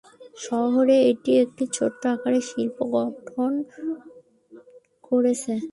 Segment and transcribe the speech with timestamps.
[0.37, 3.51] শহরে এটি একটি ছোট আকারের শিল্প গঠন
[5.07, 5.53] করেছে।